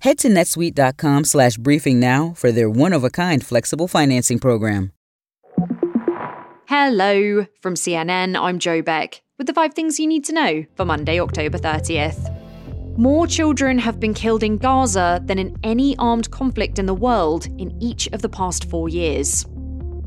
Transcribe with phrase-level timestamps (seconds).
[0.00, 4.92] Head to netsuite.com slash briefing now for their one-of-a-kind flexible financing program.
[6.68, 10.86] Hello from CNN, I'm Joe Beck with the five things you need to know for
[10.86, 12.34] Monday, October 30th.
[12.96, 17.46] More children have been killed in Gaza than in any armed conflict in the world
[17.58, 19.44] in each of the past four years.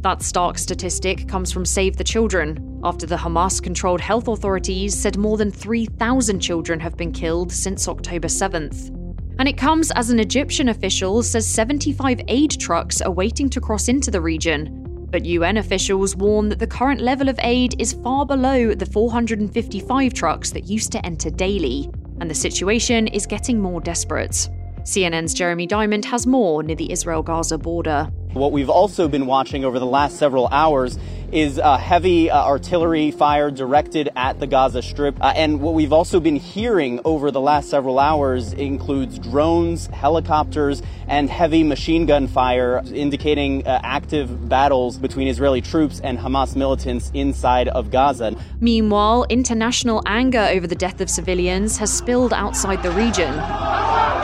[0.02, 5.18] That stark statistic comes from Save the Children, after the Hamas controlled health authorities said
[5.18, 9.03] more than 3,000 children have been killed since October 7th.
[9.40, 13.88] And it comes as an Egyptian official says 75 aid trucks are waiting to cross
[13.88, 15.08] into the region.
[15.10, 20.14] But UN officials warn that the current level of aid is far below the 455
[20.14, 24.50] trucks that used to enter daily, and the situation is getting more desperate.
[24.84, 28.12] CNN's Jeremy Diamond has more near the Israel Gaza border.
[28.34, 30.98] What we've also been watching over the last several hours
[31.32, 35.16] is uh, heavy uh, artillery fire directed at the Gaza Strip.
[35.22, 40.82] Uh, and what we've also been hearing over the last several hours includes drones, helicopters,
[41.08, 47.10] and heavy machine gun fire, indicating uh, active battles between Israeli troops and Hamas militants
[47.14, 48.36] inside of Gaza.
[48.60, 53.34] Meanwhile, international anger over the death of civilians has spilled outside the region.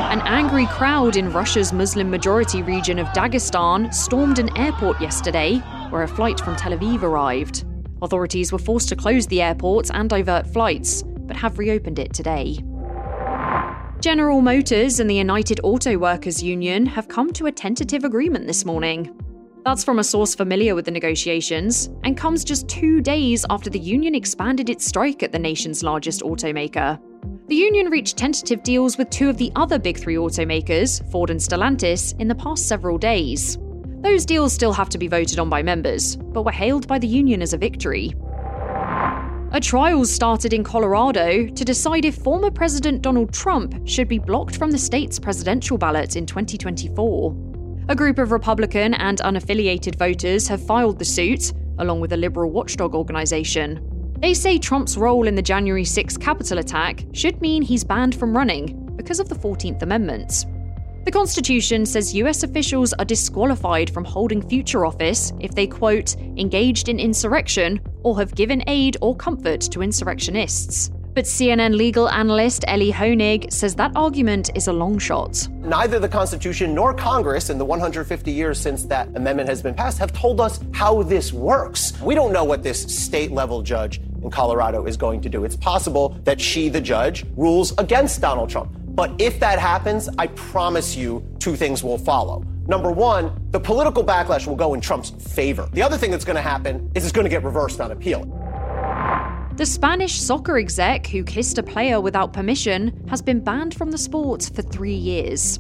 [0.10, 5.58] An angry crowd in Russia's Muslim majority region of Dagestan stormed an airport yesterday
[5.92, 7.66] where a flight from Tel Aviv arrived.
[8.02, 12.58] Authorities were forced to close the airport and divert flights, but have reopened it today.
[14.00, 18.66] General Motors and the United Auto Workers Union have come to a tentative agreement this
[18.66, 19.16] morning.
[19.64, 23.78] That's from a source familiar with the negotiations, and comes just two days after the
[23.78, 27.00] union expanded its strike at the nation's largest automaker.
[27.50, 31.40] The union reached tentative deals with two of the other big three automakers, Ford and
[31.40, 33.58] Stellantis, in the past several days.
[34.02, 37.08] Those deals still have to be voted on by members, but were hailed by the
[37.08, 38.14] union as a victory.
[39.52, 44.56] A trial started in Colorado to decide if former President Donald Trump should be blocked
[44.56, 47.36] from the state's presidential ballot in 2024.
[47.90, 52.52] A group of Republican and unaffiliated voters have filed the suit, along with a liberal
[52.52, 53.89] watchdog organization.
[54.22, 58.36] They say Trump's role in the January 6 Capitol attack should mean he's banned from
[58.36, 60.46] running because of the 14th Amendment.
[61.06, 66.90] The Constitution says US officials are disqualified from holding future office if they, quote, engaged
[66.90, 70.92] in insurrection or have given aid or comfort to insurrectionists.
[71.16, 75.48] But CNN legal analyst Elie Honig says that argument is a long shot.
[75.50, 79.98] Neither the Constitution nor Congress in the 150 years since that amendment has been passed
[79.98, 82.00] have told us how this works.
[82.02, 85.46] We don't know what this state level judge in Colorado is going to do.
[85.46, 88.72] It's possible that she, the judge, rules against Donald Trump.
[88.88, 92.44] But if that happens, I promise you two things will follow.
[92.68, 95.70] Number one, the political backlash will go in Trump's favor.
[95.74, 98.26] The other thing that's going to happen is it's going to get reversed on appeal.
[99.56, 103.98] The Spanish soccer exec who kissed a player without permission has been banned from the
[103.98, 105.60] sport for three years.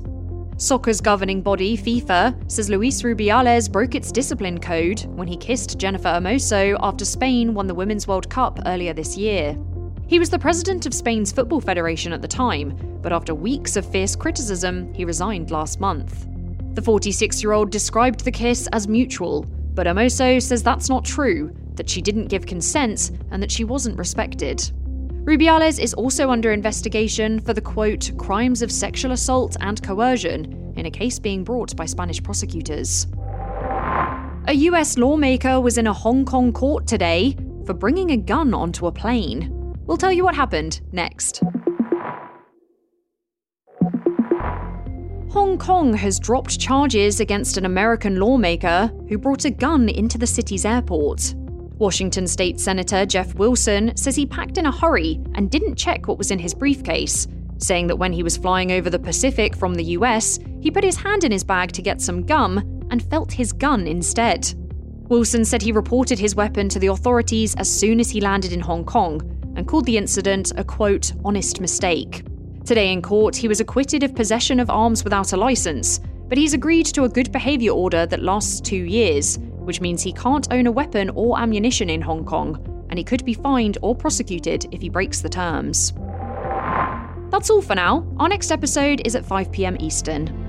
[0.59, 6.09] Soccer's governing body, FIFA, says Luis Rubiales broke its discipline code when he kissed Jennifer
[6.09, 9.57] Hermoso after Spain won the Women's World Cup earlier this year.
[10.05, 13.89] He was the president of Spain's Football Federation at the time, but after weeks of
[13.89, 16.27] fierce criticism, he resigned last month.
[16.73, 19.43] The 46 year old described the kiss as mutual,
[19.75, 23.97] but Hermoso says that's not true, that she didn't give consent, and that she wasn't
[23.97, 24.69] respected.
[25.25, 30.85] Rubiales is also under investigation for the quote, crimes of sexual assault and coercion in
[30.85, 33.05] a case being brought by Spanish prosecutors.
[34.47, 37.35] A US lawmaker was in a Hong Kong court today
[37.65, 39.75] for bringing a gun onto a plane.
[39.85, 41.43] We'll tell you what happened next.
[45.31, 50.25] Hong Kong has dropped charges against an American lawmaker who brought a gun into the
[50.25, 51.35] city's airport.
[51.79, 56.17] Washington State Senator Jeff Wilson says he packed in a hurry and didn't check what
[56.17, 57.25] was in his briefcase,
[57.57, 60.97] saying that when he was flying over the Pacific from the US, he put his
[60.97, 62.57] hand in his bag to get some gum
[62.91, 64.53] and felt his gun instead.
[65.07, 68.59] Wilson said he reported his weapon to the authorities as soon as he landed in
[68.59, 69.21] Hong Kong
[69.55, 72.23] and called the incident a quote, honest mistake.
[72.65, 76.53] Today in court, he was acquitted of possession of arms without a license, but he's
[76.53, 80.67] agreed to a good behaviour order that lasts two years, which means he can't own
[80.67, 84.81] a weapon or ammunition in Hong Kong, and he could be fined or prosecuted if
[84.81, 85.93] he breaks the terms.
[87.29, 88.07] That's all for now.
[88.17, 90.48] Our next episode is at 5pm Eastern.